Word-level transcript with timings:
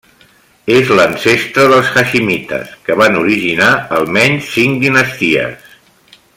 És 0.75 0.93
l'ancestre 0.99 1.65
dels 1.73 1.91
haiximites, 2.01 2.73
que 2.87 2.97
van 3.03 3.21
originar 3.21 3.71
almenys 3.99 4.51
cinc 4.57 4.83
dinasties. 4.87 5.73